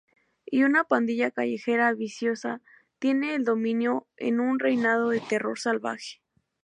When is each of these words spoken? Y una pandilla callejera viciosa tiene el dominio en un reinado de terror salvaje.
Y 0.47 0.63
una 0.63 0.83
pandilla 0.83 1.29
callejera 1.29 1.93
viciosa 1.93 2.63
tiene 2.97 3.35
el 3.35 3.45
dominio 3.45 4.07
en 4.17 4.39
un 4.39 4.57
reinado 4.57 5.09
de 5.09 5.19
terror 5.19 5.59
salvaje. 5.59 6.23